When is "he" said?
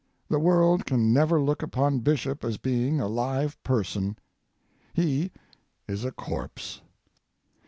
4.95-5.31